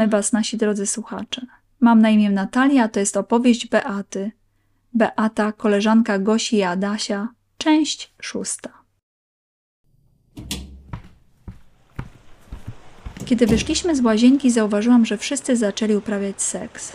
[0.00, 1.46] Witamy Was, nasi drodzy słuchacze.
[1.80, 4.32] Mam na imię Natalia, to jest opowieść Beaty.
[4.94, 7.28] Beata, koleżanka Gosi i Adasia,
[7.58, 8.70] część szósta.
[13.24, 16.92] Kiedy wyszliśmy z łazienki, zauważyłam, że wszyscy zaczęli uprawiać seks.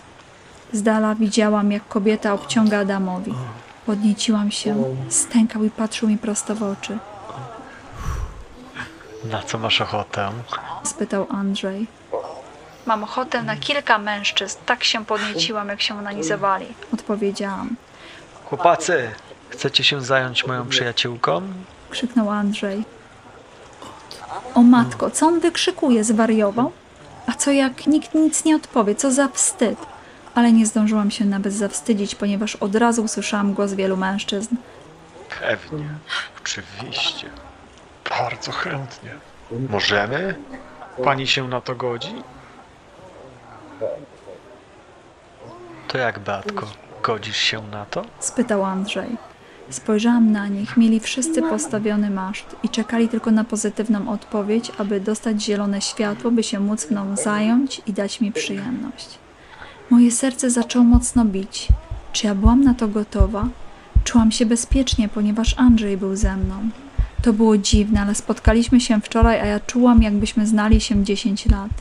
[0.74, 3.34] Z dala widziałam, jak kobieta obciąga Adamowi.
[3.86, 6.98] Podnieciłam się, stękał i patrzył mi prosto w oczy.
[9.32, 10.32] Na co masz ochotę?
[10.84, 11.88] spytał Andrzej.
[12.86, 16.66] Mam ochotę na kilka mężczyzn, tak się podnieciłam, jak się onanizowali.
[16.94, 17.76] Odpowiedziałam.
[18.46, 19.12] Chłopacy,
[19.50, 21.42] chcecie się zająć moją przyjaciółką?
[21.90, 22.84] Krzyknął Andrzej.
[24.54, 26.04] O matko, co on wykrzykuje?
[26.04, 26.72] Zwariował?
[27.28, 28.96] A co jak nikt nic nie odpowie?
[28.96, 29.80] Co za wstyd?
[30.36, 34.56] Ale nie zdążyłam się nawet zawstydzić, ponieważ od razu usłyszałam głos wielu mężczyzn.
[35.40, 35.90] Pewnie,
[36.42, 37.30] oczywiście.
[38.10, 39.10] Bardzo chętnie.
[39.70, 40.36] Możemy?
[41.04, 42.16] Pani się na to godzi?
[45.88, 46.68] To jak, Beatko,
[47.04, 48.06] godzisz się na to?
[48.20, 49.18] spytał Andrzej.
[49.70, 55.44] Spojrzałam na nich, mieli wszyscy postawiony maszt i czekali tylko na pozytywną odpowiedź, aby dostać
[55.44, 59.08] zielone światło, by się móc mną zająć i dać mi przyjemność.
[59.90, 61.68] Moje serce zaczęło mocno bić.
[62.14, 63.48] Czy ja byłam na to gotowa?
[64.04, 66.56] Czułam się bezpiecznie, ponieważ Andrzej był ze mną.
[67.22, 71.72] To było dziwne, ale spotkaliśmy się wczoraj, a ja czułam, jakbyśmy znali się 10 lat.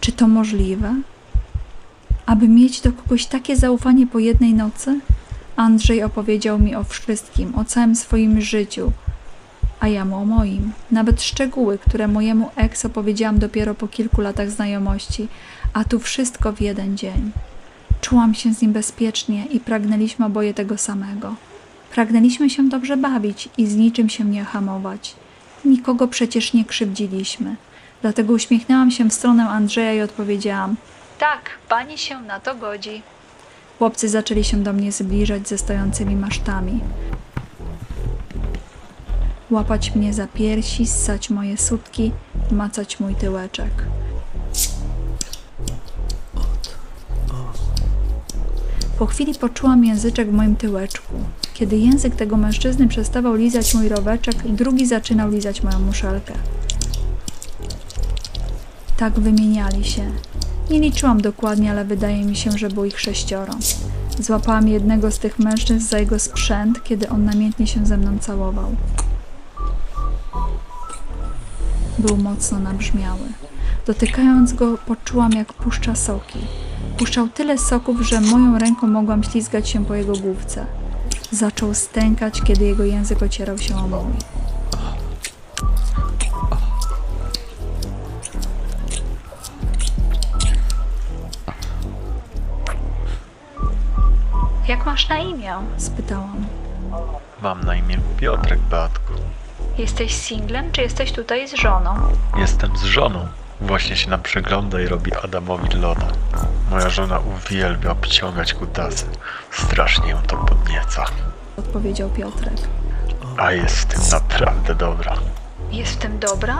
[0.00, 0.94] Czy to możliwe?
[2.26, 5.00] Aby mieć do kogoś takie zaufanie po jednej nocy?
[5.56, 8.92] Andrzej opowiedział mi o wszystkim, o całym swoim życiu,
[9.80, 10.72] a ja mu o moim.
[10.90, 15.28] Nawet szczegóły, które mojemu ex opowiedziałam dopiero po kilku latach znajomości,
[15.72, 17.30] a tu wszystko w jeden dzień.
[18.00, 21.34] Czułam się z nim bezpiecznie i pragnęliśmy oboje tego samego.
[21.94, 25.14] Pragnęliśmy się dobrze bawić i z niczym się nie hamować.
[25.64, 27.56] Nikogo przecież nie krzywdziliśmy.
[28.02, 30.76] Dlatego uśmiechnęłam się w stronę Andrzeja i odpowiedziałam:
[31.18, 33.02] Tak, pani się na to godzi.
[33.78, 36.80] Chłopcy zaczęli się do mnie zbliżać ze stojącymi masztami.
[39.50, 42.12] Łapać mnie za piersi, ssać moje sutki,
[42.50, 43.70] macać mój tyłeczek.
[48.98, 51.14] Po chwili poczułam języczek w moim tyłeczku.
[51.54, 56.34] Kiedy język tego mężczyzny przestawał lizać mój roweczek, drugi zaczynał lizać moją muszelkę.
[58.96, 60.10] Tak wymieniali się.
[60.70, 63.52] Nie liczyłam dokładnie, ale wydaje mi się, że było ich sześcioro.
[64.20, 68.76] Złapałam jednego z tych mężczyzn za jego sprzęt, kiedy on namiętnie się ze mną całował.
[71.98, 73.28] Był mocno nabrzmiały.
[73.86, 76.38] Dotykając go, poczułam, jak puszcza soki.
[76.98, 80.66] Puszczał tyle soków, że moją ręką mogłam ślizgać się po jego główce.
[81.30, 84.33] Zaczął stękać, kiedy jego język ocierał się o mój.
[94.84, 95.54] Jak masz na imię?
[95.76, 96.46] spytałam.
[97.42, 99.12] Mam na imię Piotrek, Beatku.
[99.78, 101.94] Jesteś singlem, czy jesteś tutaj z żoną?
[102.36, 103.28] Jestem z żoną.
[103.60, 106.06] Właśnie się nam przygląda i robi Adamowi loda.
[106.70, 109.06] Moja żona uwielbia obciągać kutasy.
[109.50, 111.04] Strasznie ją to podnieca.
[111.58, 112.56] Odpowiedział Piotrek.
[113.36, 115.14] A jest w tym naprawdę dobra.
[115.70, 116.58] Jest w tym dobra?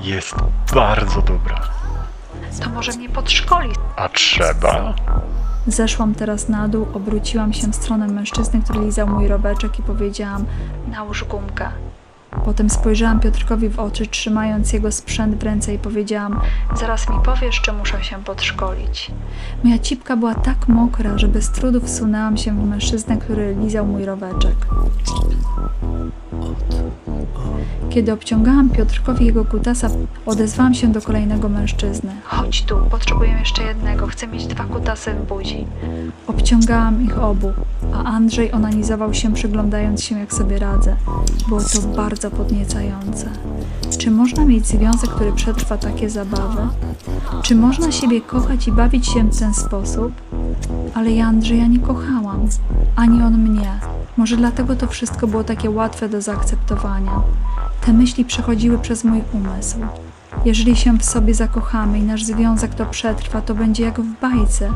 [0.00, 0.34] Jest
[0.74, 1.60] bardzo dobra.
[2.64, 3.70] To może mnie podszkoli.
[3.96, 4.94] A trzeba?
[5.68, 10.44] Zeszłam teraz na dół, obróciłam się w stronę mężczyzny, który lizał mój robeczek i powiedziałam:
[10.90, 11.68] Nałóż gumkę.
[12.44, 16.40] Potem spojrzałam Piotrkowi w oczy, trzymając jego sprzęt w ręce i powiedziałam:
[16.76, 19.10] Zaraz mi powiesz, czy muszę się podszkolić.
[19.64, 24.04] Moja cipka była tak mokra, że bez trudu wsunęłam się w mężczyznę, który lizał mój
[24.04, 24.56] roweczek.
[27.90, 29.88] Kiedy obciągałam Piotrkowi jego kutasa,
[30.26, 32.10] odezwałam się do kolejnego mężczyzny.
[32.24, 35.66] Chodź tu, potrzebuję jeszcze jednego, chcę mieć dwa kutasy w buzi.
[36.26, 37.52] Obciągałam ich obu,
[37.94, 40.96] a Andrzej onanizował się przyglądając się jak sobie radzę.
[41.48, 43.30] Było to bardzo podniecające.
[43.98, 46.62] Czy można mieć związek, który przetrwa takie zabawy?
[47.42, 50.12] Czy można siebie kochać i bawić się w ten sposób?
[50.94, 52.48] Ale ja Andrzeja nie kochałam,
[52.96, 53.80] ani on mnie.
[54.16, 57.22] Może dlatego to wszystko było takie łatwe do zaakceptowania.
[57.86, 59.78] Te myśli przechodziły przez mój umysł.
[60.44, 64.70] Jeżeli się w sobie zakochamy i nasz związek to przetrwa, to będzie jak w bajce,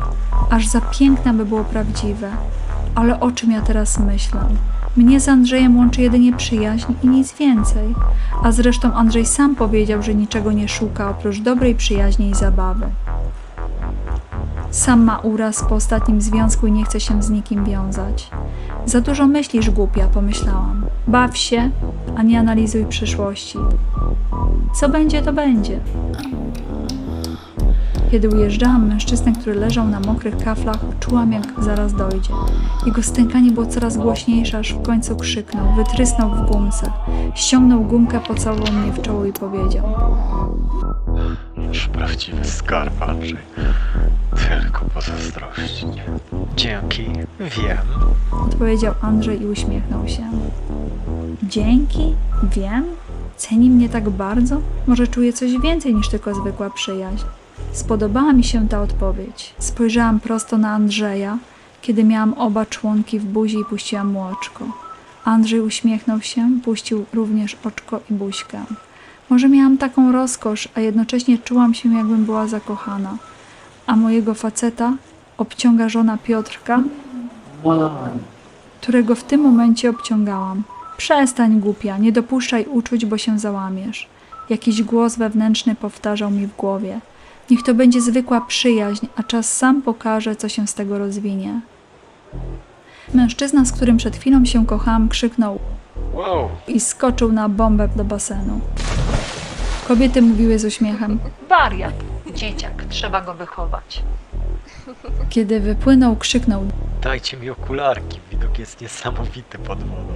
[0.49, 2.31] aż za piękne by było prawdziwe.
[2.95, 4.39] Ale o czym ja teraz myślę?
[4.97, 7.95] Mnie z Andrzejem łączy jedynie przyjaźń i nic więcej.
[8.43, 12.85] A zresztą Andrzej sam powiedział, że niczego nie szuka oprócz dobrej przyjaźni i zabawy.
[14.71, 18.29] Sam ma uraz po ostatnim związku i nie chce się z nikim wiązać.
[18.85, 20.85] Za dużo myślisz, głupia, pomyślałam.
[21.07, 21.69] Baw się,
[22.15, 23.57] a nie analizuj przyszłości.
[24.75, 25.79] Co będzie, to będzie.
[28.11, 32.33] Kiedy ujeżdżałam mężczyznę, który leżał na mokrych kaflach, czułam jak zaraz dojdzie.
[32.85, 36.91] Jego stękanie było coraz głośniejsze, aż w końcu krzyknął, wytrysnął w gumce.
[37.35, 39.85] Ściągnął gumkę, pocałował mnie w czoło i powiedział
[41.93, 43.37] prawdziwy skarb, Andrzej.
[44.49, 45.85] Tylko pozazdrości.
[46.55, 47.05] Dzięki,
[47.39, 47.77] wiem.
[48.31, 50.23] Odpowiedział Andrzej i uśmiechnął się.
[51.43, 52.13] Dzięki,
[52.43, 52.85] wiem.
[53.37, 54.61] Ceni mnie tak bardzo?
[54.87, 57.25] Może czuje coś więcej niż tylko zwykła przyjaźń.
[57.71, 59.53] Spodobała mi się ta odpowiedź.
[59.59, 61.37] Spojrzałam prosto na Andrzeja,
[61.81, 64.65] kiedy miałam oba członki w buzi i puściłam mu oczko.
[65.25, 68.59] Andrzej uśmiechnął się, puścił również oczko i buźkę.
[69.29, 73.17] Może miałam taką rozkosz, a jednocześnie czułam się, jakbym była zakochana.
[73.87, 74.93] A mojego faceta
[75.43, 76.83] obciąga żona Piotrka,
[78.81, 80.63] którego w tym momencie obciągałam.
[80.97, 84.07] Przestań, głupia, nie dopuszczaj uczuć, bo się załamiesz.
[84.49, 86.99] Jakiś głos wewnętrzny powtarzał mi w głowie.
[87.49, 91.61] Niech to będzie zwykła przyjaźń, a czas sam pokaże, co się z tego rozwinie.
[93.13, 95.59] Mężczyzna, z którym przed chwilą się kochałam, krzyknął
[96.13, 98.61] Wow, i skoczył na bombę do basenu.
[99.87, 101.19] Kobiety mówiły z uśmiechem.
[101.49, 101.93] Wariat,
[102.33, 104.03] dzieciak, trzeba go wychować.
[105.29, 106.65] Kiedy wypłynął, krzyknął.
[107.01, 108.19] dajcie mi okularki.
[108.31, 110.13] Widok jest niesamowity pod wodą.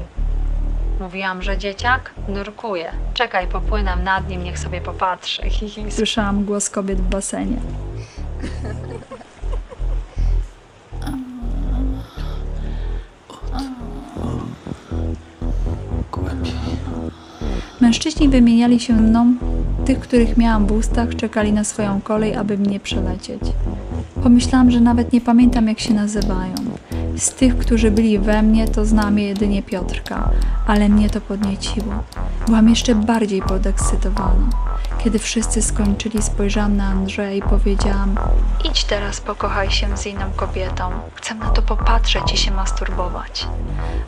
[0.99, 2.91] Mówiłam, że dzieciak nurkuje.
[3.13, 5.41] Czekaj, popłynę nad nim, niech sobie popatrzy.
[5.89, 7.57] Słyszałam głos kobiet w basenie.
[17.81, 19.33] Mężczyźni wymieniali się mną,
[19.85, 23.41] tych, których miałam w ustach, czekali na swoją kolej, aby mnie przelecieć.
[24.27, 26.55] Pomyślałam, że nawet nie pamiętam, jak się nazywają.
[27.17, 30.29] Z tych, którzy byli we mnie, to znam je jedynie Piotrka,
[30.65, 31.93] ale mnie to podnieciło.
[32.45, 34.49] Byłam jeszcze bardziej podekscytowana.
[34.97, 38.15] Kiedy wszyscy skończyli, spojrzałam na Andrzeja i powiedziałam:
[38.69, 40.89] Idź teraz, pokochaj się z inną kobietą.
[41.15, 43.47] Chcę na to popatrzeć i się masturbować.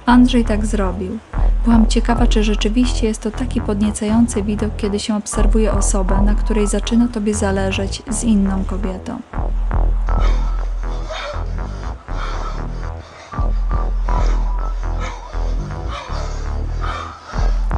[0.06, 1.18] Andrzej tak zrobił.
[1.64, 6.68] Byłam ciekawa, czy rzeczywiście jest to taki podniecający widok, kiedy się obserwuje osobę, na której
[6.68, 9.20] zaczyna tobie zależeć z inną kobietą.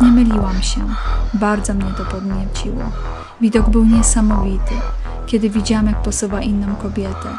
[0.02, 0.82] Nie myliłam się.
[1.34, 2.84] Bardzo mnie to podnieciło.
[3.42, 4.74] Widok był niesamowity.
[5.26, 7.30] Kiedy widziałam, jak posuwa inną kobietę,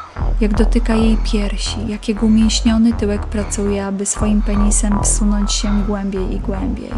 [0.41, 6.35] jak dotyka jej piersi, jak jego umięśniony tyłek pracuje, aby swoim penisem wsunąć się głębiej
[6.35, 6.93] i głębiej.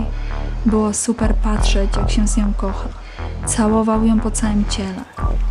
[0.67, 2.89] Było super patrzeć, jak się z nią kocha.
[3.47, 5.05] Całował ją po całym ciele.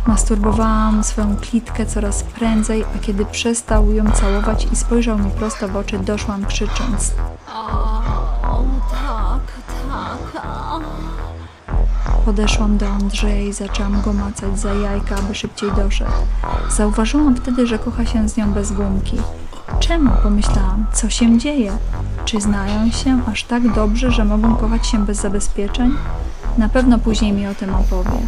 [0.06, 5.76] Masturbowałam swoją klitkę coraz prędzej, a kiedy przestał ją całować i spojrzał mi prosto w
[5.76, 7.14] oczy, doszłam krzycząc:
[12.24, 16.10] Podeszłam do Andrzeja i zaczęłam go macać za jajka, aby szybciej doszedł.
[16.70, 19.16] Zauważyłam wtedy, że kocha się z nią bez gumki.
[19.80, 20.10] Czemu?
[20.22, 20.86] Pomyślałam.
[20.92, 21.72] Co się dzieje?
[22.24, 25.94] Czy znają się aż tak dobrze, że mogą kochać się bez zabezpieczeń?
[26.58, 28.18] Na pewno później mi o tym opowie.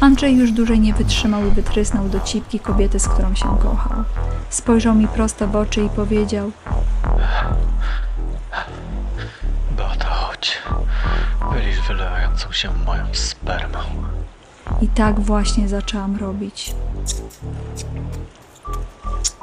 [0.00, 4.04] Andrzej już dłużej nie wytrzymał i wytrysnął do cipki kobiety, z którą się kochał.
[4.50, 6.52] Spojrzał mi prosto w oczy i powiedział:
[12.32, 13.78] wylewającą się moją spermą.
[14.82, 16.74] I tak właśnie zaczęłam robić.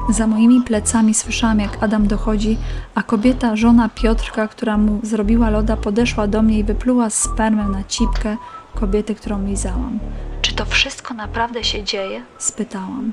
[0.09, 2.57] Za moimi plecami słyszałam, jak Adam dochodzi,
[2.95, 7.83] a kobieta, żona Piotrka, która mu zrobiła loda, podeszła do mnie i wypluła spermę na
[7.83, 8.37] cipkę
[8.75, 9.99] kobiety, którą lizałam.
[10.41, 12.23] Czy to wszystko naprawdę się dzieje?
[12.37, 13.11] spytałam.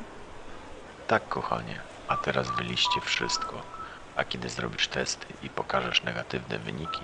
[1.06, 1.80] Tak, kochanie.
[2.08, 3.62] A teraz wyliście wszystko.
[4.16, 7.00] A kiedy zrobisz testy i pokażesz negatywne wyniki,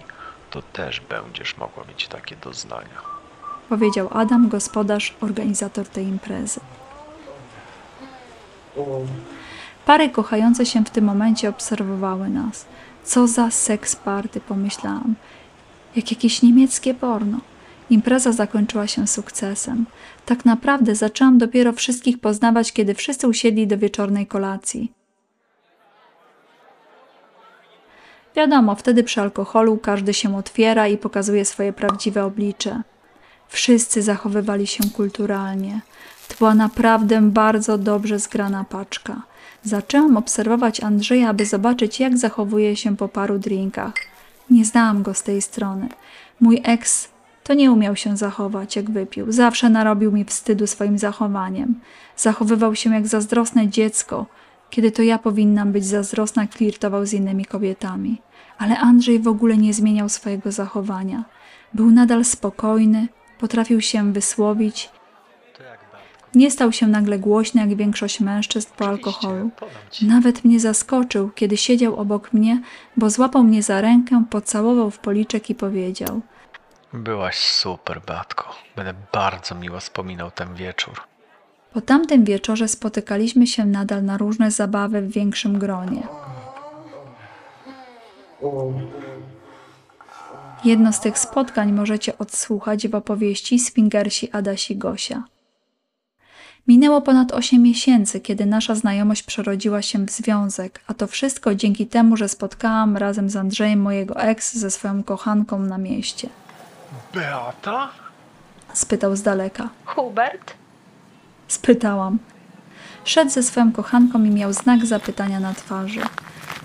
[0.52, 3.02] to też będziesz mogła mieć takie doznania.
[3.68, 6.60] Powiedział Adam, gospodarz, organizator tej imprezy.
[9.86, 12.66] Pary kochające się w tym momencie obserwowały nas.
[13.04, 15.14] Co za seks party, pomyślałam.
[15.96, 17.38] Jak jakieś niemieckie porno.
[17.90, 19.86] Impreza zakończyła się sukcesem.
[20.26, 24.92] Tak naprawdę zaczęłam dopiero wszystkich poznawać, kiedy wszyscy usiedli do wieczornej kolacji.
[28.36, 32.82] Wiadomo, wtedy przy alkoholu każdy się otwiera i pokazuje swoje prawdziwe oblicze.
[33.48, 35.80] Wszyscy zachowywali się kulturalnie.
[36.28, 39.22] To była naprawdę bardzo dobrze zgrana paczka.
[39.62, 43.94] Zaczęłam obserwować Andrzeja, aby zobaczyć, jak zachowuje się po paru drinkach.
[44.50, 45.88] Nie znałam go z tej strony.
[46.40, 47.08] Mój eks
[47.44, 49.32] to nie umiał się zachować, jak wypił.
[49.32, 51.80] Zawsze narobił mi wstydu swoim zachowaniem.
[52.16, 54.26] Zachowywał się jak zazdrosne dziecko.
[54.72, 58.22] Kiedy to ja powinnam być zazdrosna, flirtował z innymi kobietami.
[58.58, 61.24] Ale Andrzej w ogóle nie zmieniał swojego zachowania.
[61.74, 64.90] Był nadal spokojny, potrafił się wysłowić
[66.34, 69.50] Nie stał się nagle głośny jak większość mężczyzn po alkoholu.
[70.02, 72.60] Nawet mnie zaskoczył, kiedy siedział obok mnie,
[72.96, 76.20] bo złapał mnie za rękę, pocałował w policzek i powiedział:
[76.92, 78.54] Byłaś super, Batko.
[78.76, 81.11] Będę bardzo miło wspominał ten wieczór.
[81.72, 86.02] Po tamtym wieczorze spotykaliśmy się nadal na różne zabawy w większym gronie.
[90.64, 95.24] Jedno z tych spotkań możecie odsłuchać w opowieści Swingersi Adasi Gosia.
[96.68, 101.86] Minęło ponad 8 miesięcy, kiedy nasza znajomość przerodziła się w związek, a to wszystko dzięki
[101.86, 106.28] temu, że spotkałam razem z Andrzejem mojego ex ze swoją kochanką na mieście.
[107.14, 107.88] Beata?
[108.72, 109.68] Spytał z daleka.
[109.84, 110.61] Hubert?
[111.52, 112.18] Spytałam.
[113.04, 116.00] Szedł ze swoją kochanką i miał znak zapytania na twarzy.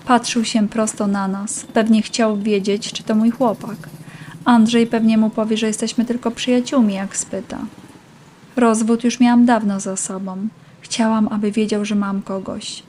[0.06, 1.66] Patrzył się prosto na nas.
[1.72, 3.76] Pewnie chciał wiedzieć, czy to mój chłopak.
[4.44, 7.58] Andrzej pewnie mu powie, że jesteśmy tylko przyjaciółmi, jak spyta.
[8.56, 10.48] Rozwód już miałam dawno za sobą.
[10.80, 12.82] Chciałam, aby wiedział, że mam kogoś.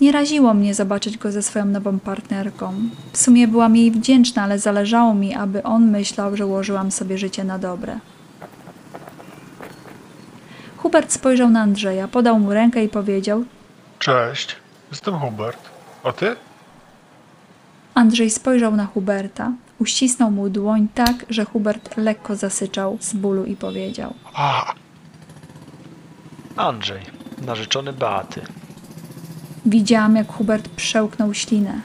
[0.00, 2.74] Nie raziło mnie zobaczyć go ze swoją nową partnerką.
[3.12, 7.44] W sumie byłam jej wdzięczna, ale zależało mi, aby on myślał, że ułożyłam sobie życie
[7.44, 7.98] na dobre.
[10.88, 13.44] Hubert spojrzał na Andrzeja, podał mu rękę i powiedział:
[13.98, 14.56] Cześć,
[14.90, 15.58] jestem Hubert.
[16.04, 16.36] A ty?
[17.94, 23.56] Andrzej spojrzał na Huberta, uścisnął mu dłoń tak, że Hubert lekko zasyczał z bólu i
[23.56, 24.74] powiedział: A,
[26.56, 27.02] Andrzej,
[27.46, 28.40] narzeczony Beaty.
[29.66, 31.80] Widziałam, jak Hubert przełknął ślinę.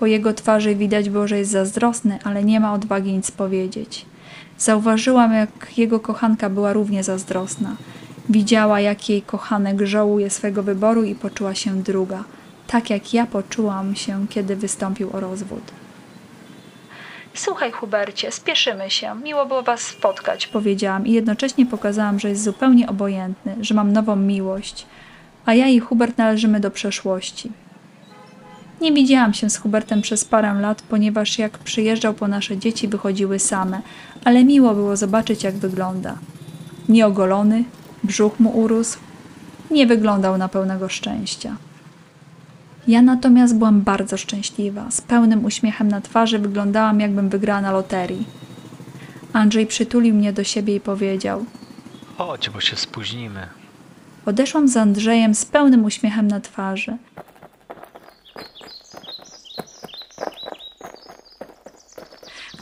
[0.00, 4.09] Po jego twarzy widać było, że jest zazdrosny, ale nie ma odwagi nic powiedzieć.
[4.60, 7.76] Zauważyłam, jak jego kochanka była równie zazdrosna.
[8.28, 12.24] Widziała, jak jej kochanek żałuje swego wyboru i poczuła się druga,
[12.66, 15.62] tak jak ja poczułam się, kiedy wystąpił o rozwód.
[17.34, 19.14] Słuchaj, Hubercie, spieszymy się.
[19.14, 24.16] Miło było was spotkać, powiedziałam i jednocześnie pokazałam, że jest zupełnie obojętny, że mam nową
[24.16, 24.86] miłość,
[25.46, 27.52] a ja i Hubert należymy do przeszłości.
[28.80, 33.38] Nie widziałam się z Hubertem przez parę lat, ponieważ jak przyjeżdżał po nasze dzieci, wychodziły
[33.38, 33.82] same,
[34.24, 36.18] ale miło było zobaczyć, jak wygląda.
[36.88, 37.64] Nieogolony,
[38.04, 38.98] brzuch mu urósł,
[39.70, 41.56] nie wyglądał na pełnego szczęścia.
[42.88, 44.90] Ja natomiast byłam bardzo szczęśliwa.
[44.90, 48.26] Z pełnym uśmiechem na twarzy wyglądałam, jakbym wygrała na loterii.
[49.32, 51.44] Andrzej przytulił mnie do siebie i powiedział:
[52.16, 53.46] Chodź, bo się spóźnimy.
[54.26, 56.96] Odeszłam z Andrzejem z pełnym uśmiechem na twarzy.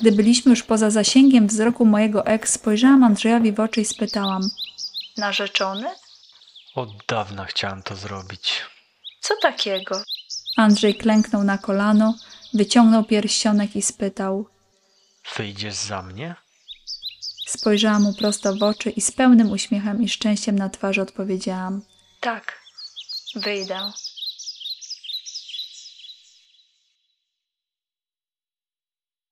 [0.00, 4.50] Gdy byliśmy już poza zasięgiem wzroku mojego ex, spojrzałam Andrzejowi w oczy i spytałam:
[5.16, 5.86] Narzeczony?
[6.74, 8.62] Od dawna chciałem to zrobić.
[9.20, 10.02] Co takiego?
[10.56, 12.14] Andrzej klęknął na kolano,
[12.54, 14.46] wyciągnął pierścionek i spytał.
[15.36, 16.34] Wyjdziesz za mnie?
[17.46, 21.82] Spojrzałam mu prosto w oczy i z pełnym uśmiechem i szczęściem na twarzy odpowiedziałam:
[22.20, 22.58] Tak,
[23.34, 23.92] wyjdę.